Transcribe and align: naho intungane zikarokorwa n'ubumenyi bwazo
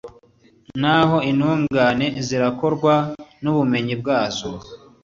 naho 0.81 1.17
intungane 1.29 2.07
zikarokorwa 2.25 2.93
n'ubumenyi 3.41 3.93
bwazo 4.01 4.49